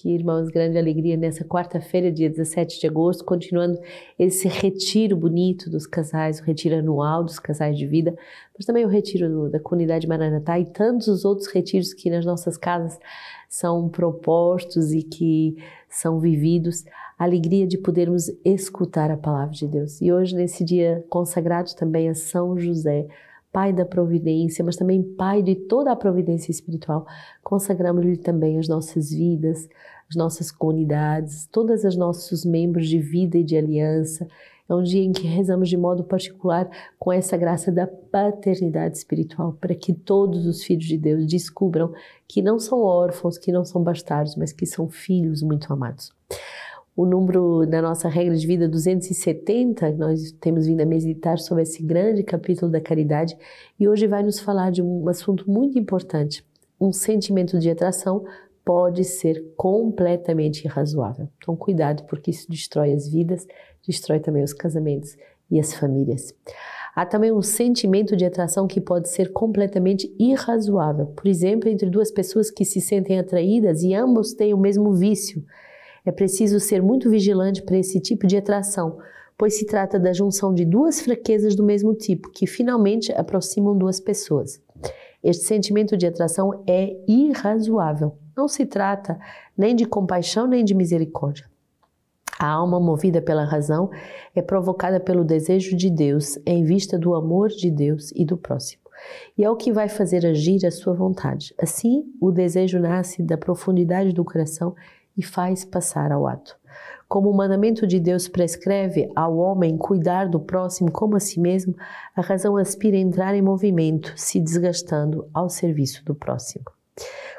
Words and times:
aqui, 0.00 0.14
irmãos, 0.14 0.48
grande 0.48 0.78
alegria 0.78 1.14
nessa 1.14 1.44
quarta-feira, 1.44 2.10
dia 2.10 2.30
17 2.30 2.80
de 2.80 2.86
agosto, 2.86 3.22
continuando 3.22 3.78
esse 4.18 4.48
retiro 4.48 5.14
bonito 5.14 5.68
dos 5.68 5.86
casais, 5.86 6.40
o 6.40 6.42
retiro 6.42 6.76
anual 6.76 7.22
dos 7.22 7.38
casais 7.38 7.76
de 7.76 7.86
vida, 7.86 8.16
mas 8.56 8.64
também 8.64 8.84
o 8.86 8.88
retiro 8.88 9.50
da 9.50 9.60
comunidade 9.60 10.08
Maranatá 10.08 10.58
e 10.58 10.64
tantos 10.64 11.06
os 11.08 11.24
outros 11.26 11.48
retiros 11.48 11.92
que 11.92 12.08
nas 12.08 12.24
nossas 12.24 12.56
casas 12.56 12.98
são 13.46 13.90
propostos 13.90 14.92
e 14.92 15.02
que 15.02 15.56
são 15.88 16.18
vividos. 16.18 16.84
A 17.18 17.24
alegria 17.24 17.66
de 17.66 17.76
podermos 17.76 18.30
escutar 18.42 19.10
a 19.10 19.16
palavra 19.18 19.52
de 19.54 19.68
Deus. 19.68 20.00
E 20.00 20.10
hoje, 20.10 20.34
nesse 20.34 20.64
dia 20.64 21.04
consagrado 21.10 21.74
também 21.74 22.08
a 22.08 22.14
São 22.14 22.58
José, 22.58 23.06
Pai 23.52 23.72
da 23.72 23.84
providência, 23.84 24.64
mas 24.64 24.76
também 24.76 25.02
Pai 25.02 25.42
de 25.42 25.54
toda 25.54 25.90
a 25.90 25.96
providência 25.96 26.50
espiritual, 26.50 27.06
consagramos-lhe 27.42 28.16
também 28.16 28.58
as 28.58 28.68
nossas 28.68 29.10
vidas, 29.10 29.68
as 30.08 30.16
nossas 30.16 30.50
comunidades, 30.50 31.46
todos 31.50 31.84
os 31.84 31.96
nossos 31.96 32.44
membros 32.44 32.88
de 32.88 32.98
vida 32.98 33.38
e 33.38 33.44
de 33.44 33.56
aliança. 33.56 34.26
É 34.68 34.74
um 34.74 34.82
dia 34.82 35.02
em 35.02 35.12
que 35.12 35.26
rezamos 35.26 35.68
de 35.68 35.76
modo 35.76 36.04
particular 36.04 36.70
com 36.96 37.12
essa 37.12 37.36
graça 37.36 37.72
da 37.72 37.86
paternidade 37.86 38.96
espiritual, 38.96 39.56
para 39.60 39.74
que 39.74 39.92
todos 39.92 40.46
os 40.46 40.62
filhos 40.62 40.84
de 40.84 40.96
Deus 40.96 41.26
descubram 41.26 41.92
que 42.28 42.40
não 42.40 42.58
são 42.58 42.80
órfãos, 42.80 43.36
que 43.36 43.50
não 43.50 43.64
são 43.64 43.82
bastardos, 43.82 44.36
mas 44.36 44.52
que 44.52 44.64
são 44.64 44.88
filhos 44.88 45.42
muito 45.42 45.72
amados 45.72 46.12
o 46.96 47.06
número 47.06 47.64
da 47.66 47.80
nossa 47.80 48.08
regra 48.08 48.34
de 48.34 48.46
vida 48.46 48.68
270, 48.68 49.92
nós 49.92 50.32
temos 50.32 50.66
vindo 50.66 50.80
a 50.80 50.86
meditar 50.86 51.38
sobre 51.38 51.62
esse 51.62 51.82
grande 51.82 52.22
capítulo 52.22 52.70
da 52.70 52.80
caridade 52.80 53.36
e 53.78 53.88
hoje 53.88 54.06
vai 54.06 54.22
nos 54.22 54.40
falar 54.40 54.70
de 54.70 54.82
um 54.82 55.08
assunto 55.08 55.50
muito 55.50 55.78
importante. 55.78 56.44
Um 56.80 56.92
sentimento 56.92 57.58
de 57.58 57.70
atração 57.70 58.24
pode 58.64 59.04
ser 59.04 59.52
completamente 59.56 60.64
irrazoável. 60.64 61.28
Então, 61.38 61.56
cuidado, 61.56 62.04
porque 62.04 62.30
isso 62.30 62.50
destrói 62.50 62.92
as 62.92 63.08
vidas, 63.08 63.46
destrói 63.86 64.20
também 64.20 64.42
os 64.42 64.52
casamentos 64.52 65.16
e 65.50 65.58
as 65.58 65.74
famílias. 65.74 66.34
Há 66.94 67.06
também 67.06 67.32
um 67.32 67.42
sentimento 67.42 68.16
de 68.16 68.24
atração 68.24 68.66
que 68.66 68.80
pode 68.80 69.08
ser 69.08 69.32
completamente 69.32 70.12
irrazoável. 70.18 71.06
Por 71.06 71.28
exemplo, 71.28 71.68
entre 71.68 71.88
duas 71.88 72.10
pessoas 72.10 72.50
que 72.50 72.64
se 72.64 72.80
sentem 72.80 73.18
atraídas 73.18 73.82
e 73.82 73.94
ambos 73.94 74.34
têm 74.34 74.52
o 74.52 74.58
mesmo 74.58 74.92
vício 74.92 75.44
é 76.04 76.10
preciso 76.12 76.58
ser 76.58 76.82
muito 76.82 77.10
vigilante 77.10 77.62
para 77.62 77.76
esse 77.76 78.00
tipo 78.00 78.26
de 78.26 78.36
atração, 78.36 78.98
pois 79.36 79.58
se 79.58 79.66
trata 79.66 79.98
da 79.98 80.12
junção 80.12 80.52
de 80.52 80.64
duas 80.64 81.00
fraquezas 81.00 81.54
do 81.54 81.64
mesmo 81.64 81.94
tipo, 81.94 82.30
que 82.30 82.46
finalmente 82.46 83.12
aproximam 83.12 83.76
duas 83.76 83.98
pessoas. 84.00 84.60
Este 85.22 85.44
sentimento 85.44 85.96
de 85.96 86.06
atração 86.06 86.62
é 86.66 86.96
irrazoável. 87.06 88.16
Não 88.36 88.48
se 88.48 88.64
trata 88.64 89.18
nem 89.56 89.76
de 89.76 89.84
compaixão 89.84 90.46
nem 90.46 90.64
de 90.64 90.74
misericórdia. 90.74 91.48
A 92.38 92.48
alma 92.48 92.80
movida 92.80 93.20
pela 93.20 93.44
razão 93.44 93.90
é 94.34 94.40
provocada 94.40 94.98
pelo 94.98 95.24
desejo 95.24 95.76
de 95.76 95.90
Deus 95.90 96.38
em 96.46 96.64
vista 96.64 96.98
do 96.98 97.14
amor 97.14 97.50
de 97.50 97.70
Deus 97.70 98.12
e 98.12 98.24
do 98.24 98.36
próximo. 98.36 98.80
E 99.36 99.44
é 99.44 99.50
o 99.50 99.56
que 99.56 99.72
vai 99.72 99.88
fazer 99.88 100.24
agir 100.24 100.64
a 100.64 100.70
sua 100.70 100.94
vontade. 100.94 101.54
Assim, 101.58 102.04
o 102.20 102.30
desejo 102.30 102.78
nasce 102.78 103.22
da 103.22 103.36
profundidade 103.36 104.12
do 104.12 104.24
coração 104.24 104.74
e 105.16 105.22
faz 105.22 105.64
passar 105.64 106.12
ao 106.12 106.26
ato. 106.26 106.56
Como 107.08 107.28
o 107.28 107.36
mandamento 107.36 107.86
de 107.86 107.98
Deus 107.98 108.28
prescreve 108.28 109.10
ao 109.16 109.36
homem 109.36 109.76
cuidar 109.76 110.28
do 110.28 110.38
próximo 110.38 110.92
como 110.92 111.16
a 111.16 111.20
si 111.20 111.40
mesmo, 111.40 111.74
a 112.14 112.20
razão 112.20 112.56
aspira 112.56 112.96
a 112.96 113.00
entrar 113.00 113.34
em 113.34 113.42
movimento, 113.42 114.12
se 114.16 114.38
desgastando 114.38 115.26
ao 115.34 115.48
serviço 115.48 116.04
do 116.04 116.14
próximo. 116.14 116.66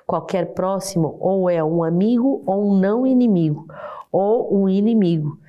Qualquer 0.05 0.53
próximo 0.53 1.15
ou 1.21 1.49
é 1.49 1.63
um 1.63 1.83
amigo 1.83 2.43
ou 2.45 2.69
um 2.69 2.77
não 2.77 3.07
inimigo, 3.07 3.65
ou 4.11 4.53
um 4.53 4.67
inimigo. 4.67 5.39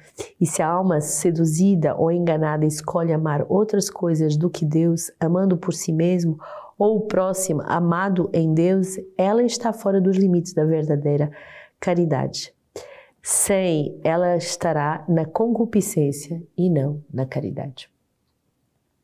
E 0.40 0.46
se 0.46 0.62
a 0.62 0.68
alma 0.68 1.00
seduzida 1.00 1.96
ou 1.96 2.12
enganada 2.12 2.64
escolhe 2.64 3.12
amar 3.12 3.44
outras 3.48 3.90
coisas 3.90 4.36
do 4.36 4.48
que 4.48 4.64
Deus, 4.64 5.10
amando 5.18 5.56
por 5.56 5.74
si 5.74 5.92
mesmo, 5.92 6.38
ou 6.78 6.98
o 6.98 7.06
próximo 7.06 7.62
amado 7.64 8.30
em 8.32 8.54
Deus, 8.54 8.96
ela 9.16 9.42
está 9.42 9.72
fora 9.72 10.00
dos 10.00 10.16
limites 10.16 10.54
da 10.54 10.64
verdadeira 10.64 11.32
caridade. 11.82 12.54
Sem, 13.20 14.00
ela 14.04 14.36
estará 14.36 15.04
na 15.08 15.24
concupiscência 15.24 16.42
e 16.56 16.70
não 16.70 17.02
na 17.12 17.26
caridade. 17.26 17.90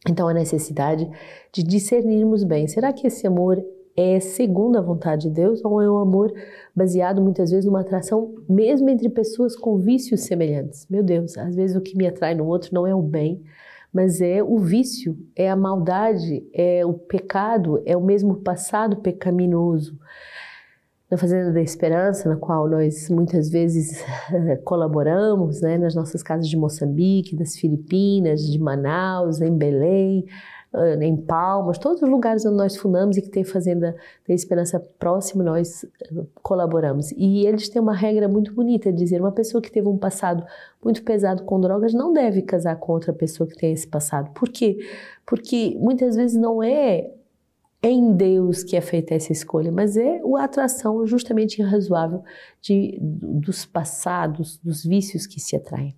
Então, 0.09 0.29
a 0.29 0.35
necessidade 0.35 1.11
de 1.53 1.63
discernirmos 1.63 2.45
bem: 2.45 2.67
será 2.69 2.93
que 2.93 3.07
esse 3.09 3.27
amor 3.27 3.63
é 3.97 4.21
segundo 4.21 4.79
a 4.79 4.81
vontade 4.81 5.29
de 5.29 5.35
Deus 5.35 5.65
ou 5.65 5.83
é 5.83 5.91
um 5.91 5.99
amor 5.99 6.33
baseado 6.75 7.21
muitas 7.21 7.51
vezes 7.51 7.67
numa 7.67 7.81
atração 7.81 8.37
mesmo 8.49 8.89
entre 8.89 9.09
pessoas 9.09 9.57
com 9.57 9.77
vícios 9.77 10.21
semelhantes? 10.23 10.87
Meu 10.89 11.03
Deus, 11.03 11.37
às 11.37 11.57
vezes 11.57 11.77
o 11.77 11.81
que 11.81 11.97
me 11.97 12.07
atrai 12.07 12.35
no 12.35 12.47
outro 12.47 12.73
não 12.73 12.87
é 12.87 12.95
o 12.95 13.03
bem, 13.03 13.43
mas 13.93 14.21
é 14.21 14.43
o 14.43 14.57
vício, 14.59 15.19
é 15.35 15.51
a 15.51 15.57
maldade, 15.57 16.45
é 16.53 16.87
o 16.87 16.93
pecado, 16.93 17.83
é 17.85 17.97
o 17.97 18.03
mesmo 18.03 18.37
passado 18.37 18.99
pecaminoso 18.99 19.99
na 21.11 21.17
Fazenda 21.17 21.53
da 21.53 21.61
Esperança, 21.63 22.29
na 22.29 22.37
qual 22.37 22.69
nós 22.69 23.09
muitas 23.09 23.49
vezes 23.49 24.05
colaboramos, 24.65 25.61
né, 25.61 25.79
nas 25.79 25.95
nossas 25.95 26.23
casas 26.23 26.49
de 26.49 26.57
Moçambique, 26.57 27.35
das 27.35 27.57
Filipinas, 27.57 28.43
de 28.43 28.59
Manaus, 28.59 29.41
em 29.41 29.57
Belém, 29.57 30.27
em 31.01 31.17
Palmas, 31.17 31.79
todos 31.79 32.03
os 32.03 32.09
lugares 32.09 32.45
onde 32.45 32.57
nós 32.57 32.77
fundamos 32.77 33.17
e 33.17 33.23
que 33.23 33.31
tem 33.31 33.43
Fazenda 33.43 33.97
da 34.27 34.35
Esperança 34.35 34.79
próximo, 34.99 35.43
nós 35.43 35.85
colaboramos. 36.43 37.11
E 37.13 37.47
eles 37.47 37.71
têm 37.71 37.81
uma 37.81 37.95
regra 37.95 38.29
muito 38.29 38.53
bonita 38.53 38.93
dizer, 38.93 39.21
uma 39.21 39.33
pessoa 39.33 39.63
que 39.63 39.73
teve 39.73 39.89
um 39.89 39.97
passado 39.97 40.45
muito 40.85 41.03
pesado 41.03 41.43
com 41.45 41.59
drogas 41.59 41.95
não 41.95 42.13
deve 42.13 42.43
casar 42.43 42.77
com 42.77 42.93
outra 42.93 43.15
pessoa 43.15 43.49
que 43.49 43.57
tem 43.57 43.73
esse 43.73 43.87
passado. 43.87 44.31
Por 44.35 44.51
quê? 44.51 44.79
Porque 45.25 45.75
muitas 45.81 46.17
vezes 46.17 46.37
não 46.37 46.63
é 46.63 47.13
em 47.83 48.13
Deus 48.15 48.65
que 48.65 48.77
é 48.77 48.81
feita 48.81 49.15
essa 49.15 49.33
escolha, 49.33 49.71
mas 49.71 49.97
é 49.97 50.21
a 50.37 50.45
atração 50.45 51.07
justamente 51.07 51.61
irrazoável 51.61 52.23
de, 52.61 52.99
dos 53.01 53.65
passados, 53.65 54.59
dos 54.59 54.85
vícios 54.85 55.27
que 55.27 55.41
se 55.41 55.55
atraem. 55.57 55.97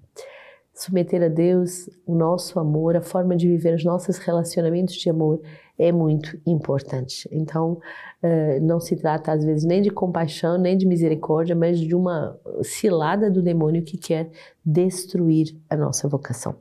Submeter 0.75 1.23
a 1.23 1.29
Deus 1.29 1.91
o 2.07 2.15
nosso 2.15 2.59
amor, 2.59 2.97
a 2.97 3.03
forma 3.03 3.37
de 3.37 3.49
viver 3.49 3.75
os 3.75 3.85
nossos 3.85 4.19
relacionamentos 4.19 4.95
de 4.95 5.11
amor 5.11 5.41
é 5.79 5.91
muito 5.91 6.39
importante. 6.47 7.29
Então, 7.33 7.81
não 8.63 8.79
se 8.81 8.97
trata 8.97 9.33
às 9.33 9.45
vezes 9.45 9.65
nem 9.65 9.83
de 9.83 9.91
compaixão, 9.91 10.59
nem 10.59 10.77
de 10.77 10.87
misericórdia, 10.87 11.57
mas 11.57 11.79
de 11.79 11.95
uma 11.95 12.39
cilada 12.63 13.31
do 13.31 13.43
demônio 13.43 13.83
que 13.83 13.99
quer 13.99 14.31
destruir 14.65 15.57
a 15.69 15.77
nossa 15.77 16.09
vocação 16.09 16.57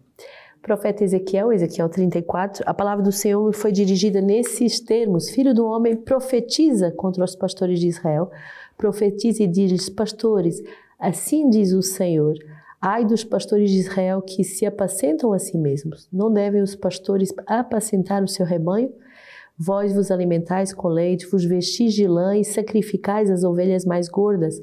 profeta 0.62 1.03
Ezequiel, 1.03 1.52
Ezequiel 1.52 1.90
34, 1.90 2.64
a 2.66 2.74
palavra 2.74 3.03
do 3.03 3.12
Senhor 3.12 3.53
foi 3.53 3.72
dirigida 3.72 4.22
nesses 4.22 4.80
termos: 4.80 5.30
Filho 5.30 5.53
do 5.53 5.66
homem, 5.66 5.96
profetiza 5.96 6.92
contra 6.92 7.24
os 7.24 7.36
pastores 7.36 7.80
de 7.80 7.88
Israel, 7.88 8.30
profetiza 8.78 9.44
e 9.44 9.47
diz: 9.47 9.90
Pastores, 9.90 10.62
assim 11.00 11.50
diz 11.50 11.72
o 11.72 11.81
Senhor. 11.81 12.36
Ai 12.81 13.03
dos 13.03 13.25
pastores 13.25 13.72
de 13.72 13.80
Israel 13.80 14.22
que 14.22 14.42
se 14.42 14.66
apacentam 14.66 15.34
a 15.34 15.40
si 15.40 15.58
mesmos. 15.58 16.08
Não 16.14 16.31
devem 16.31 16.62
os 16.62 16.76
pastores 16.76 17.34
apacentar 17.46 18.24
o 18.24 18.28
seu 18.28 18.46
rebanho? 18.46 18.94
Vós 19.58 19.94
vos 19.94 20.09
alimentais 20.09 20.74
com 20.74 20.88
leite, 20.88 21.26
vos 21.26 21.44
vestis 21.44 21.94
de 21.94 22.08
lã 22.08 22.38
e 22.38 22.46
sacrificais 22.46 23.30
as 23.30 23.44
ovelhas 23.44 23.84
mais 23.84 24.08
gordas, 24.08 24.58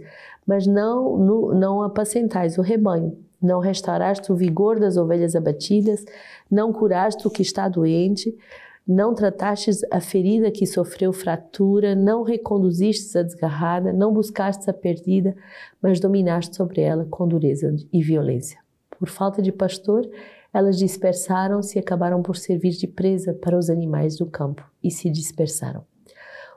mas 0.47 0.67
não, 0.67 1.19
não 1.19 1.83
apacentais 1.83 2.57
o 2.57 2.63
rebanho. 2.63 3.26
Não 3.47 3.61
restauraste 3.61 4.33
o 4.33 4.34
vigor 4.34 4.81
das 4.81 4.97
ovelhas 4.97 5.37
abatidas, 5.37 6.05
não 6.51 6.73
curaste 6.73 7.29
o 7.29 7.31
que 7.31 7.43
está 7.43 7.69
doente, 7.69 8.37
não 8.84 9.15
tratastes 9.15 9.83
a 9.91 10.01
ferida 10.01 10.51
que 10.51 10.67
sofreu 10.67 11.12
fratura, 11.12 11.95
não 11.95 12.25
reconduzistes 12.25 13.15
a 13.15 13.23
desgarrada, 13.23 13.93
não 13.93 14.12
buscastes 14.12 14.69
a 14.69 14.73
perdida, 14.73 15.37
mas 15.81 16.01
dominaste 16.01 16.57
sobre 16.57 16.81
ela 16.81 17.07
com 17.09 17.28
dureza 17.28 17.72
e 17.93 18.03
violência. 18.03 18.59
Por 18.98 19.09
falta 19.09 19.41
de 19.41 19.53
pastor, 19.53 20.10
elas 20.53 20.77
dispersaram-se 20.77 21.78
e 21.78 21.81
acabaram 21.81 22.22
por 22.22 22.37
servir 22.37 22.71
de 22.71 22.89
presa 22.89 23.33
para 23.33 23.57
os 23.57 23.71
animais 23.71 24.16
do 24.16 24.27
campo 24.27 24.69
e 24.83 24.91
se 24.91 25.09
dispersaram. 25.09 25.84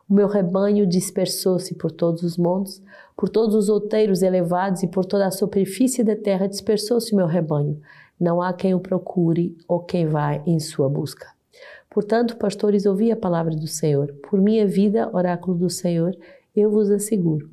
O 0.09 0.13
meu 0.13 0.27
rebanho 0.27 0.87
dispersou-se 0.87 1.75
por 1.75 1.91
todos 1.91 2.23
os 2.23 2.35
montes, 2.35 2.81
por 3.15 3.29
todos 3.29 3.53
os 3.53 3.69
outeiros 3.69 4.23
elevados 4.23 4.81
e 4.81 4.87
por 4.87 5.05
toda 5.05 5.27
a 5.27 5.31
superfície 5.31 6.03
da 6.03 6.15
terra 6.15 6.47
dispersou-se 6.47 7.13
o 7.13 7.15
meu 7.15 7.27
rebanho. 7.27 7.79
Não 8.19 8.41
há 8.41 8.51
quem 8.51 8.73
o 8.73 8.79
procure 8.79 9.55
ou 9.67 9.81
quem 9.81 10.07
vá 10.07 10.41
em 10.47 10.59
sua 10.59 10.89
busca. 10.89 11.27
Portanto, 11.91 12.37
pastores, 12.37 12.87
ouvi 12.87 13.11
a 13.11 13.15
palavra 13.15 13.55
do 13.55 13.67
Senhor. 13.67 14.11
Por 14.27 14.41
minha 14.41 14.67
vida, 14.67 15.09
oráculo 15.13 15.55
do 15.55 15.69
Senhor, 15.69 16.17
eu 16.55 16.71
vos 16.71 16.89
asseguro. 16.89 17.47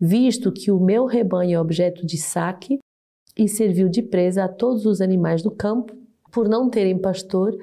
Visto 0.00 0.50
que 0.50 0.72
o 0.72 0.80
meu 0.80 1.06
rebanho 1.06 1.56
é 1.56 1.60
objeto 1.60 2.04
de 2.04 2.16
saque 2.16 2.80
e 3.36 3.48
serviu 3.48 3.88
de 3.88 4.02
presa 4.02 4.44
a 4.44 4.48
todos 4.48 4.86
os 4.86 5.00
animais 5.00 5.40
do 5.40 5.52
campo, 5.52 5.94
por 6.32 6.48
não 6.48 6.68
terem 6.68 6.98
pastor, 6.98 7.56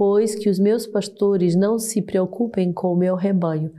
pois 0.00 0.34
que 0.34 0.48
os 0.48 0.58
meus 0.58 0.86
pastores 0.86 1.54
não 1.54 1.78
se 1.78 2.00
preocupem 2.00 2.72
com 2.72 2.90
o 2.90 2.96
meu 2.96 3.14
rebanho, 3.14 3.70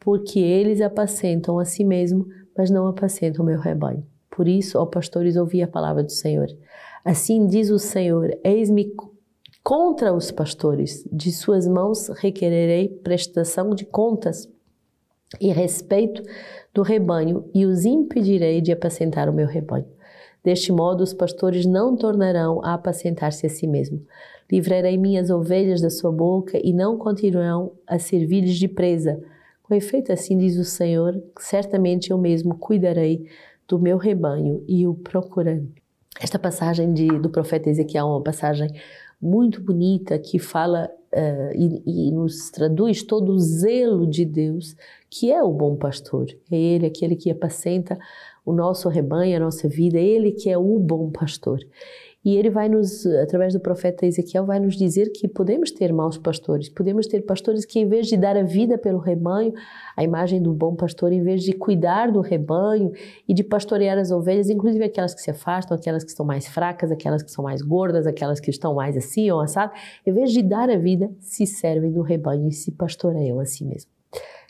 porque 0.00 0.40
eles 0.40 0.80
apacentam 0.80 1.56
a 1.56 1.64
si 1.64 1.84
mesmo, 1.84 2.26
mas 2.56 2.68
não 2.68 2.88
apacentam 2.88 3.44
o 3.44 3.46
meu 3.46 3.60
rebanho. 3.60 4.04
Por 4.28 4.48
isso, 4.48 4.76
ó 4.76 4.84
pastores, 4.84 5.36
ouvi 5.36 5.62
a 5.62 5.68
palavra 5.68 6.02
do 6.02 6.10
Senhor. 6.10 6.48
Assim 7.04 7.46
diz 7.46 7.70
o 7.70 7.78
Senhor: 7.78 8.36
Eis-me 8.42 8.92
contra 9.62 10.12
os 10.12 10.32
pastores, 10.32 11.06
de 11.12 11.30
suas 11.30 11.68
mãos 11.68 12.08
requererei 12.08 12.88
prestação 12.88 13.70
de 13.70 13.86
contas 13.86 14.48
e 15.40 15.52
respeito 15.52 16.24
do 16.74 16.82
rebanho, 16.82 17.48
e 17.54 17.64
os 17.64 17.84
impedirei 17.84 18.60
de 18.60 18.72
apacentar 18.72 19.28
o 19.28 19.32
meu 19.32 19.46
rebanho. 19.46 19.86
Deste 20.44 20.72
modo, 20.72 21.02
os 21.02 21.12
pastores 21.12 21.66
não 21.66 21.96
tornarão 21.96 22.64
a 22.64 22.74
apacentar-se 22.74 23.46
a 23.46 23.50
si 23.50 23.66
mesmo. 23.66 24.00
Livrarei 24.50 24.96
minhas 24.96 25.30
ovelhas 25.30 25.80
da 25.80 25.90
sua 25.90 26.10
boca 26.10 26.58
e 26.62 26.72
não 26.72 26.96
continuarão 26.96 27.72
a 27.86 27.98
servir-lhes 27.98 28.56
de 28.56 28.68
presa. 28.68 29.20
Com 29.62 29.74
efeito, 29.74 30.12
assim 30.12 30.38
diz 30.38 30.56
o 30.56 30.64
Senhor: 30.64 31.22
certamente 31.38 32.10
eu 32.10 32.18
mesmo 32.18 32.56
cuidarei 32.56 33.26
do 33.68 33.78
meu 33.78 33.98
rebanho 33.98 34.64
e 34.66 34.86
o 34.86 34.94
procurarei. 34.94 35.68
Esta 36.20 36.38
passagem 36.38 36.92
de, 36.92 37.06
do 37.06 37.28
profeta 37.28 37.68
Ezequiel 37.68 38.06
é 38.06 38.10
uma 38.10 38.22
passagem 38.22 38.70
muito 39.20 39.60
bonita 39.60 40.18
que 40.18 40.38
fala 40.38 40.90
uh, 41.12 41.52
e, 41.54 42.08
e, 42.08 42.10
nos 42.10 42.50
traduz 42.50 43.02
todo 43.02 43.32
o 43.32 43.38
zelo 43.38 44.06
de 44.06 44.24
Deus, 44.24 44.74
que 45.10 45.30
é 45.30 45.42
o 45.42 45.52
bom 45.52 45.76
pastor. 45.76 46.26
É 46.50 46.56
Ele 46.56 46.86
aquele 46.86 47.16
que 47.16 47.30
apacenta 47.30 47.98
o 48.48 48.52
nosso 48.52 48.88
rebanho, 48.88 49.36
a 49.36 49.40
nossa 49.40 49.68
vida, 49.68 49.98
Ele 49.98 50.32
que 50.32 50.48
é 50.48 50.56
o 50.56 50.78
bom 50.78 51.10
pastor. 51.10 51.58
E 52.24 52.36
ele 52.36 52.50
vai 52.50 52.68
nos, 52.68 53.06
através 53.06 53.54
do 53.54 53.60
profeta 53.60 54.04
Ezequiel, 54.04 54.44
vai 54.44 54.58
nos 54.58 54.76
dizer 54.76 55.12
que 55.12 55.28
podemos 55.28 55.70
ter 55.70 55.92
maus 55.92 56.18
pastores, 56.18 56.68
podemos 56.68 57.06
ter 57.06 57.22
pastores 57.22 57.64
que, 57.64 57.78
em 57.78 57.88
vez 57.88 58.08
de 58.08 58.16
dar 58.16 58.36
a 58.36 58.42
vida 58.42 58.76
pelo 58.76 58.98
rebanho, 58.98 59.52
a 59.96 60.02
imagem 60.02 60.42
do 60.42 60.52
bom 60.52 60.74
pastor, 60.74 61.12
em 61.12 61.22
vez 61.22 61.42
de 61.42 61.52
cuidar 61.52 62.10
do 62.10 62.20
rebanho 62.20 62.92
e 63.26 63.32
de 63.32 63.44
pastorear 63.44 63.96
as 63.96 64.10
ovelhas, 64.10 64.50
inclusive 64.50 64.84
aquelas 64.84 65.14
que 65.14 65.22
se 65.22 65.30
afastam, 65.30 65.76
aquelas 65.76 66.02
que 66.02 66.10
estão 66.10 66.26
mais 66.26 66.46
fracas, 66.48 66.90
aquelas 66.90 67.22
que 67.22 67.30
são 67.30 67.44
mais 67.44 67.62
gordas, 67.62 68.06
aquelas 68.06 68.40
que 68.40 68.50
estão 68.50 68.74
mais 68.74 68.96
assim 68.96 69.30
ou 69.30 69.40
assado, 69.40 69.72
em 70.04 70.12
vez 70.12 70.32
de 70.32 70.42
dar 70.42 70.68
a 70.68 70.76
vida, 70.76 71.10
se 71.20 71.46
servem 71.46 71.92
do 71.92 72.02
rebanho 72.02 72.48
e 72.48 72.52
se 72.52 72.72
pastoreiam 72.72 73.38
a 73.38 73.44
si 73.44 73.64
mesmo. 73.64 73.90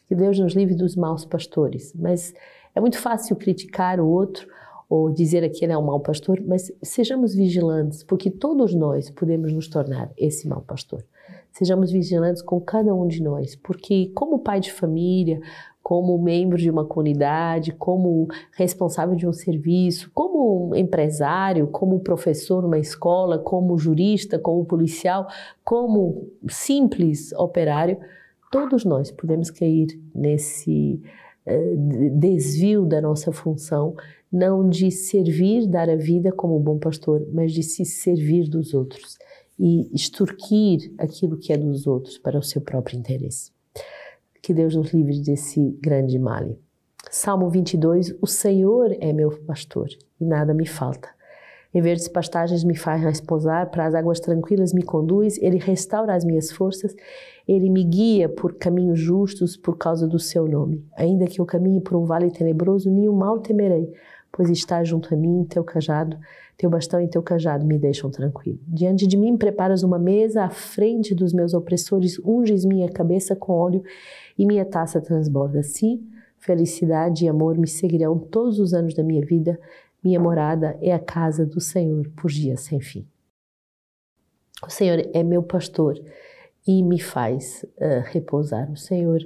Que 0.09 0.15
Deus 0.15 0.39
nos 0.39 0.55
livre 0.55 0.75
dos 0.75 0.97
maus 0.97 1.27
pastores, 1.27 1.93
mas 1.95 2.33
é 2.75 2.81
muito 2.81 2.99
fácil 2.99 3.37
criticar 3.37 4.01
o 4.01 4.07
outro 4.07 4.49
ou 4.89 5.11
dizer 5.11 5.49
que 5.51 5.65
ele 5.65 5.73
é 5.73 5.79
um 5.79 5.85
mau 5.85 6.01
pastor, 6.01 6.41
mas 6.47 6.73
sejamos 6.83 7.35
vigilantes, 7.35 8.03
porque 8.03 8.31
todos 8.31 8.75
nós 8.75 9.11
podemos 9.11 9.53
nos 9.53 9.69
tornar 9.69 10.11
esse 10.17 10.49
mau 10.49 10.63
pastor. 10.63 11.05
Sejamos 11.53 11.91
vigilantes 11.91 12.41
com 12.41 12.61
cada 12.61 12.95
um 12.95 13.07
de 13.07 13.23
nós, 13.23 13.55
porque 13.55 14.11
como 14.15 14.39
pai 14.39 14.61
de 14.61 14.73
família, 14.73 15.41
como 15.83 16.19
membro 16.19 16.59
de 16.59 16.71
uma 16.71 16.85
comunidade, 16.85 17.73
como 17.73 18.29
responsável 18.53 19.17
de 19.17 19.27
um 19.27 19.33
serviço, 19.33 20.11
como 20.15 20.75
empresário, 20.75 21.67
como 21.67 22.01
professor 22.01 22.63
numa 22.63 22.79
escola, 22.79 23.39
como 23.39 23.79
jurista, 23.79 24.39
como 24.39 24.65
policial, 24.65 25.27
como 25.65 26.29
simples 26.49 27.33
operário, 27.33 27.99
todos 28.51 28.85
nós 28.85 29.11
podemos 29.11 29.51
cair 29.51 29.99
nesse 30.15 31.03
desvio 32.19 32.85
da 32.85 33.01
nossa 33.01 33.33
função 33.33 33.95
não 34.31 34.69
de 34.69 34.91
servir, 34.91 35.67
dar 35.67 35.89
a 35.89 35.97
vida 35.97 36.31
como 36.31 36.59
bom 36.61 36.79
pastor, 36.79 37.27
mas 37.33 37.53
de 37.53 37.63
se 37.63 37.85
servir 37.85 38.49
dos 38.49 38.75
outros 38.75 39.19
e 39.59 39.93
extorquir 39.95 40.93
aquilo 40.99 41.39
que 41.39 41.53
é 41.53 41.57
dos 41.57 41.87
outros 41.87 42.19
para 42.19 42.39
o 42.39 42.43
seu 42.43 42.61
próprio 42.61 42.99
interesse. 42.99 43.51
Que 44.43 44.55
Deus 44.55 44.77
nos 44.77 44.93
livre 44.93 45.21
desse 45.21 45.77
grande 45.81 46.19
mal. 46.19 46.57
Salmo 47.11 47.49
22: 47.51 48.15
O 48.21 48.27
Senhor 48.27 48.97
é 49.01 49.13
meu 49.13 49.31
pastor 49.45 49.89
e 50.21 50.25
nada 50.25 50.55
me 50.55 50.67
falta. 50.67 51.09
Em 51.73 51.83
verdes 51.83 52.09
pastagens 52.09 52.65
me 52.65 52.75
faz 52.75 53.03
repousar, 53.03 53.71
para 53.71 53.85
as 53.85 53.95
águas 53.95 54.21
tranquilas 54.21 54.73
me 54.73 54.83
conduz, 54.83 55.37
ele 55.43 55.59
restaura 55.59 56.15
as 56.15 56.25
minhas 56.25 56.51
forças, 56.51 56.95
ele 57.47 57.69
me 57.69 57.85
guia 57.85 58.27
por 58.29 58.55
caminhos 58.55 58.99
justos 58.99 59.57
por 59.57 59.77
causa 59.77 60.09
do 60.09 60.19
seu 60.19 60.49
nome. 60.49 60.83
Ainda 60.97 61.27
que 61.27 61.41
eu 61.41 61.45
caminhe 61.45 61.81
por 61.81 61.95
um 61.97 62.05
vale 62.05 62.31
tenebroso, 62.31 62.91
nenhum 62.91 63.15
mal 63.15 63.39
temerei, 63.41 63.93
pois 64.33 64.49
está 64.49 64.83
junto 64.83 65.13
a 65.13 65.17
mim 65.17 65.45
teu 65.45 65.63
cajado, 65.63 66.19
teu 66.57 66.71
bastão 66.71 67.01
e 67.03 67.09
teu 67.09 67.23
cajado 67.23 67.67
me 67.67 67.79
deixam 67.79 68.11
tranquilo. 68.11 68.59
Diante 68.67 69.07
de 69.07 69.17
mim 69.17 69.37
preparas 69.37 69.83
uma 69.83 69.99
mesa 69.99 70.45
à 70.45 70.51
frente 70.51 71.15
dos 71.15 71.35
meus 71.35 71.53
opressores, 71.53 72.19
unges 72.25 72.65
minha 72.65 72.89
cabeça 72.89 73.37
com 73.37 73.53
óleo 73.53 73.83
e 74.39 74.47
minha 74.47 74.65
taça 74.65 75.01
transborda. 75.01 75.63
Sim, 75.63 76.03
felicidade 76.39 77.25
e 77.25 77.29
amor 77.29 77.59
me 77.59 77.69
seguirão 77.69 78.19
todos 78.19 78.59
os 78.59 78.73
anos 78.73 78.95
da 78.95 79.03
minha 79.03 79.25
vida. 79.25 79.59
Minha 80.09 80.21
morada 80.21 80.75
é 80.81 80.91
a 80.91 80.99
casa 80.99 81.45
do 81.45 81.61
Senhor 81.61 82.09
por 82.17 82.31
dias 82.31 82.61
sem 82.61 82.81
fim. 82.81 83.07
O 84.67 84.71
Senhor 84.71 85.07
é 85.13 85.23
meu 85.23 85.43
pastor 85.43 86.03
e 86.67 86.83
me 86.83 86.99
faz 86.99 87.63
uh, 87.77 88.01
repousar. 88.07 88.73
O 88.73 88.77
Senhor 88.77 89.21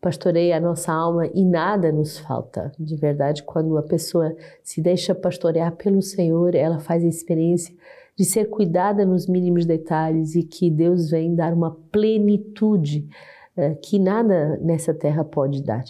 pastoreia 0.00 0.56
a 0.56 0.60
nossa 0.60 0.92
alma 0.92 1.26
e 1.34 1.44
nada 1.44 1.90
nos 1.90 2.16
falta. 2.16 2.70
De 2.78 2.94
verdade, 2.94 3.42
quando 3.42 3.76
a 3.76 3.82
pessoa 3.82 4.32
se 4.62 4.80
deixa 4.80 5.16
pastorear 5.16 5.74
pelo 5.74 6.00
Senhor, 6.00 6.54
ela 6.54 6.78
faz 6.78 7.02
a 7.02 7.08
experiência 7.08 7.74
de 8.14 8.24
ser 8.24 8.44
cuidada 8.50 9.04
nos 9.04 9.26
mínimos 9.26 9.66
detalhes 9.66 10.36
e 10.36 10.44
que 10.44 10.70
Deus 10.70 11.10
vem 11.10 11.34
dar 11.34 11.52
uma 11.52 11.76
plenitude 11.90 13.08
uh, 13.56 13.74
que 13.82 13.98
nada 13.98 14.56
nessa 14.58 14.94
terra 14.94 15.24
pode 15.24 15.60
dar. 15.60 15.82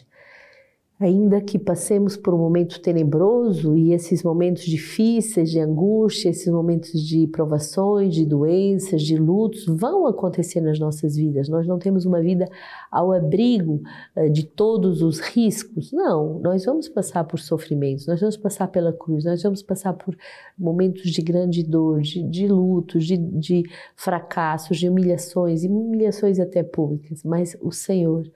Ainda 1.01 1.41
que 1.41 1.59
passemos 1.59 2.15
por 2.15 2.35
um 2.35 2.37
momento 2.37 2.79
tenebroso 2.79 3.75
e 3.75 3.95
esses 3.95 4.23
momentos 4.23 4.65
difíceis 4.65 5.51
de 5.51 5.59
angústia, 5.59 6.29
esses 6.29 6.53
momentos 6.53 7.01
de 7.03 7.27
provações, 7.27 8.15
de 8.15 8.27
doenças, 8.27 9.01
de 9.01 9.17
lutos, 9.17 9.65
vão 9.65 10.07
acontecer 10.07 10.61
nas 10.61 10.79
nossas 10.79 11.17
vidas. 11.17 11.49
Nós 11.49 11.67
não 11.67 11.79
temos 11.79 12.05
uma 12.05 12.21
vida 12.21 12.47
ao 12.91 13.13
abrigo 13.13 13.81
eh, 14.15 14.29
de 14.29 14.45
todos 14.45 15.01
os 15.01 15.21
riscos. 15.21 15.91
Não, 15.91 16.39
nós 16.39 16.67
vamos 16.67 16.87
passar 16.87 17.25
por 17.25 17.41
sofrimentos, 17.41 18.07
nós 18.07 18.21
vamos 18.21 18.37
passar 18.37 18.69
pela 18.69 18.93
cruz, 18.93 19.25
nós 19.25 19.43
vamos 19.43 19.63
passar 19.63 19.95
por 19.95 20.15
momentos 20.59 21.11
de 21.11 21.23
grande 21.23 21.63
dor, 21.63 22.03
de, 22.03 22.23
de 22.23 22.47
lutos, 22.47 23.07
de, 23.07 23.17
de 23.17 23.63
fracassos, 23.97 24.77
de 24.77 24.87
humilhações, 24.87 25.65
e 25.65 25.69
humilhações 25.69 26.39
até 26.39 26.63
públicas. 26.63 27.23
Mas 27.25 27.57
o 27.63 27.73
Senhor, 27.73 28.31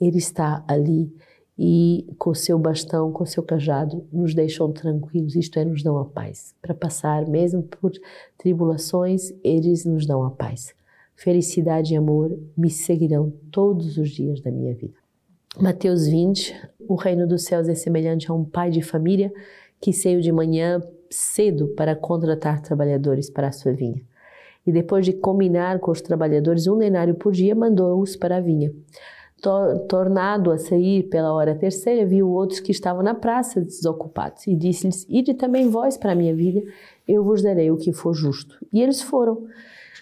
Ele 0.00 0.18
está 0.18 0.64
ali 0.66 1.12
e 1.58 2.06
com 2.16 2.30
o 2.30 2.34
seu 2.34 2.56
bastão, 2.56 3.10
com 3.10 3.24
o 3.24 3.26
seu 3.26 3.42
cajado, 3.42 4.06
nos 4.12 4.32
deixam 4.32 4.70
tranquilos, 4.70 5.34
isto 5.34 5.58
é, 5.58 5.64
nos 5.64 5.82
dão 5.82 5.98
a 5.98 6.04
paz. 6.04 6.54
Para 6.62 6.72
passar, 6.72 7.26
mesmo 7.26 7.64
por 7.64 7.90
tribulações, 8.36 9.32
eles 9.42 9.84
nos 9.84 10.06
dão 10.06 10.22
a 10.22 10.30
paz. 10.30 10.72
Felicidade 11.16 11.94
e 11.94 11.96
amor 11.96 12.38
me 12.56 12.70
seguirão 12.70 13.32
todos 13.50 13.98
os 13.98 14.10
dias 14.10 14.40
da 14.40 14.52
minha 14.52 14.72
vida. 14.72 14.94
Mateus 15.60 16.06
20, 16.06 16.54
o 16.88 16.94
reino 16.94 17.26
dos 17.26 17.42
céus 17.42 17.68
é 17.68 17.74
semelhante 17.74 18.30
a 18.30 18.34
um 18.34 18.44
pai 18.44 18.70
de 18.70 18.80
família 18.80 19.32
que 19.80 19.92
saiu 19.92 20.20
de 20.20 20.30
manhã 20.30 20.80
cedo 21.10 21.68
para 21.76 21.96
contratar 21.96 22.62
trabalhadores 22.62 23.28
para 23.28 23.48
a 23.48 23.52
sua 23.52 23.72
vinha. 23.72 24.00
E 24.64 24.70
depois 24.70 25.04
de 25.04 25.12
combinar 25.12 25.80
com 25.80 25.90
os 25.90 26.00
trabalhadores 26.00 26.68
um 26.68 26.78
denário 26.78 27.16
por 27.16 27.32
dia, 27.32 27.54
mandou-os 27.54 28.14
para 28.14 28.36
a 28.36 28.40
vinha 28.40 28.72
tornado 29.88 30.50
a 30.50 30.58
sair 30.58 31.04
pela 31.04 31.32
hora 31.32 31.54
terceira, 31.54 32.04
viu 32.04 32.28
outros 32.28 32.60
que 32.60 32.72
estavam 32.72 33.02
na 33.02 33.14
praça 33.14 33.60
desocupados 33.60 34.46
e 34.46 34.54
disse-lhes: 34.54 35.06
Ide 35.08 35.34
também 35.34 35.70
vós 35.70 35.96
para 35.96 36.12
a 36.12 36.14
minha 36.14 36.34
vida, 36.34 36.62
eu 37.06 37.22
vos 37.22 37.42
darei 37.42 37.70
o 37.70 37.76
que 37.76 37.92
for 37.92 38.14
justo. 38.14 38.56
E 38.72 38.82
eles 38.82 39.00
foram. 39.02 39.46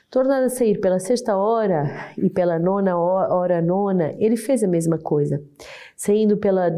Tornado 0.09 0.45
a 0.45 0.49
sair 0.49 0.81
pela 0.81 1.01
sexta 1.01 1.37
hora 1.37 2.13
e 2.17 2.31
pela 2.31 2.61
nona 2.61 2.97
hora 2.97 3.61
nona, 3.61 4.15
ele 4.19 4.37
fez 4.37 4.63
a 4.63 4.69
mesma 4.69 4.99
coisa. 4.99 5.43
Saindo 5.97 6.37
pela 6.37 6.69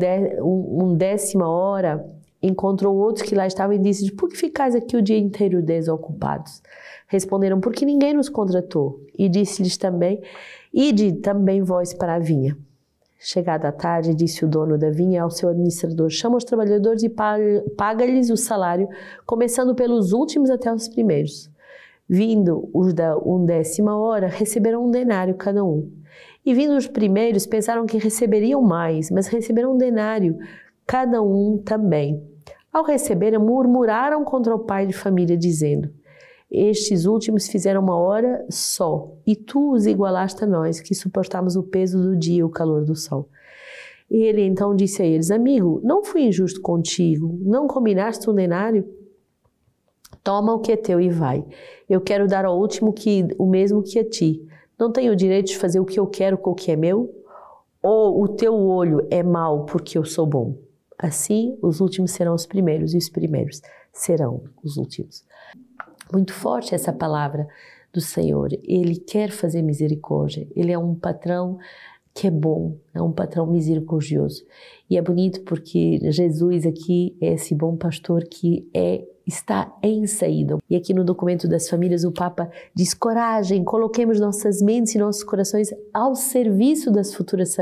um 0.42 0.96
décima 0.96 1.46
hora, 1.46 2.02
encontrou 2.42 2.96
outros 2.96 3.28
que 3.28 3.34
lá 3.34 3.46
estavam 3.46 3.74
e 3.74 3.78
disse: 3.78 4.12
Por 4.12 4.28
que 4.28 4.36
ficais 4.36 4.74
aqui 4.74 4.96
o 4.96 5.02
dia 5.02 5.18
inteiro 5.18 5.62
desocupados? 5.62 6.62
Responderam: 7.06 7.60
Porque 7.60 7.84
ninguém 7.84 8.14
nos 8.14 8.28
contratou. 8.28 9.00
E 9.18 9.28
disse-lhes 9.28 9.76
também: 9.76 10.20
Ide 10.72 11.14
também 11.14 11.62
vós 11.62 11.92
para 11.92 12.14
a 12.14 12.18
vinha. 12.18 12.56
Chegada 13.20 13.68
a 13.68 13.72
tarde, 13.72 14.14
disse 14.14 14.44
o 14.44 14.48
dono 14.48 14.78
da 14.78 14.90
vinha 14.90 15.22
ao 15.22 15.30
seu 15.30 15.48
administrador: 15.48 16.08
Chama 16.08 16.36
os 16.36 16.44
trabalhadores 16.44 17.02
e 17.02 17.08
paga-lhes 17.76 18.30
o 18.30 18.36
salário, 18.36 18.88
começando 19.26 19.74
pelos 19.74 20.12
últimos 20.12 20.50
até 20.50 20.72
os 20.72 20.86
primeiros. 20.86 21.50
Vindo 22.08 22.70
os 22.72 22.94
da 22.94 23.18
undécima 23.18 23.96
hora, 23.96 24.28
receberam 24.28 24.86
um 24.86 24.90
denário 24.90 25.34
cada 25.34 25.64
um. 25.64 25.90
E 26.46 26.54
vindo 26.54 26.76
os 26.76 26.86
primeiros, 26.86 27.44
pensaram 27.44 27.84
que 27.86 27.98
receberiam 27.98 28.62
mais, 28.62 29.10
mas 29.10 29.26
receberam 29.26 29.74
um 29.74 29.76
denário, 29.76 30.38
cada 30.86 31.20
um 31.20 31.58
também. 31.58 32.22
Ao 32.72 32.84
receberem, 32.84 33.38
murmuraram 33.38 34.24
contra 34.24 34.54
o 34.54 34.58
pai 34.58 34.86
de 34.86 34.92
família, 34.92 35.36
dizendo: 35.36 35.90
estes 36.50 37.04
últimos 37.04 37.46
fizeram 37.46 37.82
uma 37.82 37.96
hora 37.96 38.46
só, 38.48 39.12
e 39.26 39.36
tu 39.36 39.72
os 39.72 39.86
igualaste 39.86 40.42
a 40.44 40.46
nós, 40.46 40.80
que 40.80 40.94
suportamos 40.94 41.56
o 41.56 41.62
peso 41.62 42.00
do 42.00 42.16
dia 42.16 42.40
e 42.40 42.44
o 42.44 42.48
calor 42.48 42.84
do 42.84 42.96
sol. 42.96 43.28
Ele 44.10 44.42
então 44.42 44.74
disse 44.74 45.02
a 45.02 45.04
eles: 45.04 45.30
Amigo, 45.30 45.80
não 45.84 46.02
fui 46.02 46.22
injusto 46.22 46.62
contigo, 46.62 47.38
não 47.42 47.68
combinaste 47.68 48.30
um 48.30 48.34
denário? 48.34 48.88
Toma 50.24 50.54
o 50.54 50.60
que 50.60 50.72
é 50.72 50.76
teu 50.76 50.98
e 50.98 51.10
vai. 51.10 51.44
Eu 51.88 52.00
quero 52.00 52.26
dar 52.26 52.46
ao 52.46 52.58
último 52.58 52.92
que, 52.94 53.28
o 53.38 53.46
mesmo 53.46 53.82
que 53.82 53.98
a 53.98 54.08
ti. 54.08 54.46
Não 54.78 54.90
tenho 54.90 55.12
o 55.12 55.16
direito 55.16 55.48
de 55.48 55.58
fazer 55.58 55.80
o 55.80 55.84
que 55.84 56.00
eu 56.00 56.06
quero 56.06 56.38
com 56.38 56.50
o 56.50 56.54
que 56.54 56.70
é 56.70 56.76
meu? 56.76 57.14
Ou 57.82 58.22
o 58.22 58.28
teu 58.28 58.54
olho 58.54 59.06
é 59.10 59.22
mau 59.22 59.66
porque 59.66 59.98
eu 59.98 60.04
sou 60.04 60.26
bom? 60.26 60.56
Assim, 60.98 61.56
os 61.62 61.80
últimos 61.80 62.10
serão 62.10 62.34
os 62.34 62.46
primeiros 62.46 62.92
e 62.92 62.98
os 62.98 63.08
primeiros 63.08 63.62
serão 63.92 64.42
os 64.62 64.76
últimos. 64.76 65.24
Muito 66.12 66.32
forte 66.32 66.74
essa 66.74 66.92
palavra 66.92 67.46
do 67.92 68.00
Senhor. 68.00 68.48
Ele 68.64 68.96
quer 68.96 69.30
fazer 69.30 69.62
misericórdia. 69.62 70.46
Ele 70.56 70.72
é 70.72 70.78
um 70.78 70.94
patrão 70.94 71.58
que 72.14 72.26
é 72.26 72.30
bom, 72.30 72.76
é 72.92 73.00
um 73.00 73.12
patrão 73.12 73.46
misericordioso. 73.46 74.44
E 74.90 74.96
é 74.96 75.02
bonito 75.02 75.42
porque 75.42 76.00
Jesus 76.10 76.66
aqui 76.66 77.16
é 77.20 77.34
esse 77.34 77.54
bom 77.54 77.76
pastor 77.76 78.24
que 78.24 78.68
é 78.74 79.06
está 79.28 79.70
em 79.82 80.06
saída. 80.06 80.56
E 80.70 80.74
aqui 80.74 80.94
no 80.94 81.04
documento 81.04 81.46
das 81.46 81.68
famílias 81.68 82.02
o 82.02 82.10
Papa 82.10 82.50
diz: 82.74 82.94
coragem, 82.94 83.62
coloquemos 83.62 84.18
nossas 84.18 84.62
mentes 84.62 84.94
e 84.94 84.98
nossos 84.98 85.22
corações 85.22 85.68
ao 85.92 86.14
serviço 86.14 86.90
das 86.90 87.14
futuras 87.14 87.54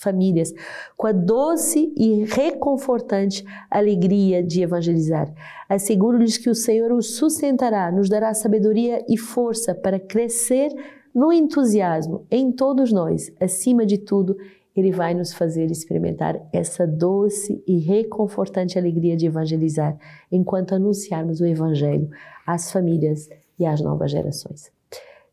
famílias, 0.00 0.52
com 0.96 1.06
a 1.06 1.12
doce 1.12 1.94
e 1.96 2.24
reconfortante 2.24 3.44
alegria 3.70 4.42
de 4.42 4.62
evangelizar. 4.62 5.32
Asseguro-lhes 5.68 6.36
que 6.36 6.50
o 6.50 6.54
Senhor 6.54 6.90
os 6.90 7.14
sustentará, 7.16 7.92
nos 7.92 8.08
dará 8.08 8.34
sabedoria 8.34 9.04
e 9.08 9.16
força 9.16 9.72
para 9.72 10.00
crescer 10.00 10.70
no 11.14 11.32
entusiasmo 11.32 12.26
em 12.30 12.50
todos 12.50 12.92
nós, 12.92 13.32
acima 13.40 13.86
de 13.86 13.98
tudo, 13.98 14.36
ele 14.76 14.92
vai 14.92 15.14
nos 15.14 15.32
fazer 15.32 15.70
experimentar 15.70 16.40
essa 16.52 16.86
doce 16.86 17.62
e 17.66 17.78
reconfortante 17.78 18.78
alegria 18.78 19.16
de 19.16 19.26
evangelizar, 19.26 19.98
enquanto 20.30 20.74
anunciarmos 20.74 21.40
o 21.40 21.46
Evangelho 21.46 22.08
às 22.46 22.70
famílias 22.70 23.28
e 23.58 23.66
às 23.66 23.80
novas 23.80 24.10
gerações. 24.10 24.70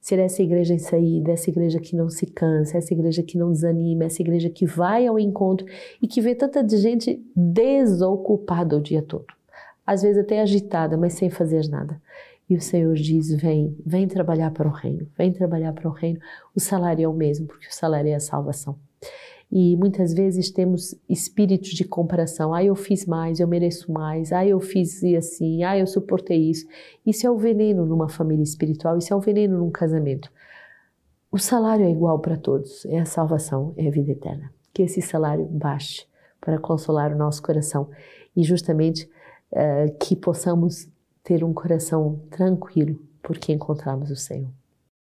Ser 0.01 0.19
essa 0.19 0.41
igreja 0.41 0.73
em 0.73 0.79
saída, 0.79 1.31
essa 1.31 1.49
igreja 1.49 1.79
que 1.79 1.95
não 1.95 2.09
se 2.09 2.25
cansa, 2.25 2.77
essa 2.77 2.93
igreja 2.93 3.21
que 3.21 3.37
não 3.37 3.51
desanima, 3.51 4.05
essa 4.05 4.21
igreja 4.21 4.49
que 4.49 4.65
vai 4.65 5.05
ao 5.05 5.19
encontro 5.19 5.67
e 6.01 6.07
que 6.07 6.21
vê 6.21 6.33
tanta 6.33 6.65
gente 6.67 7.21
desocupada 7.35 8.77
o 8.77 8.81
dia 8.81 9.01
todo. 9.01 9.25
Às 9.85 10.01
vezes 10.01 10.17
até 10.17 10.41
agitada, 10.41 10.97
mas 10.97 11.13
sem 11.13 11.29
fazer 11.29 11.67
nada. 11.67 12.01
E 12.49 12.55
o 12.55 12.61
Senhor 12.61 12.95
diz: 12.95 13.31
Vem, 13.33 13.75
vem 13.85 14.07
trabalhar 14.07 14.51
para 14.51 14.67
o 14.67 14.71
reino, 14.71 15.07
vem 15.17 15.31
trabalhar 15.33 15.73
para 15.73 15.89
o 15.89 15.91
reino. 15.91 16.19
O 16.55 16.59
salário 16.59 17.03
é 17.03 17.07
o 17.07 17.13
mesmo, 17.13 17.45
porque 17.45 17.67
o 17.67 17.73
salário 17.73 18.09
é 18.09 18.15
a 18.15 18.19
salvação. 18.19 18.77
E 19.51 19.77
muitas 19.77 20.13
vezes 20.13 20.51
temos 20.51 20.93
espíritos 21.07 21.69
de 21.69 21.85
comparação. 21.85 22.53
Ah, 22.53 22.63
eu 22.63 22.75
fiz 22.75 23.05
mais, 23.05 23.39
eu 23.39 23.47
mereço 23.47 23.91
mais. 23.91 24.33
Ah, 24.33 24.45
eu 24.45 24.59
fiz 24.59 25.01
assim. 25.17 25.63
Ah, 25.63 25.77
eu 25.77 25.87
suportei 25.87 26.49
isso. 26.49 26.67
Isso 27.05 27.25
é 27.25 27.31
o 27.31 27.37
veneno 27.37 27.85
numa 27.85 28.09
família 28.09 28.43
espiritual, 28.43 28.97
isso 28.97 29.13
é 29.13 29.15
o 29.15 29.21
veneno 29.21 29.57
num 29.57 29.71
casamento. 29.71 30.29
O 31.31 31.37
salário 31.37 31.85
é 31.85 31.89
igual 31.89 32.19
para 32.19 32.37
todos, 32.37 32.85
é 32.85 32.99
a 32.99 33.05
salvação, 33.05 33.73
é 33.77 33.87
a 33.87 33.91
vida 33.91 34.11
eterna. 34.11 34.51
Que 34.73 34.83
esse 34.83 35.01
salário 35.01 35.45
baixe 35.45 36.05
para 36.39 36.57
consolar 36.57 37.13
o 37.13 37.17
nosso 37.17 37.41
coração 37.41 37.89
e 38.35 38.43
justamente 38.43 39.09
uh, 39.51 39.97
que 39.99 40.15
possamos 40.15 40.89
ter 41.23 41.43
um 41.43 41.53
coração 41.53 42.21
tranquilo 42.29 42.99
porque 43.21 43.51
encontramos 43.51 44.09
o 44.09 44.15
Senhor. 44.15 44.49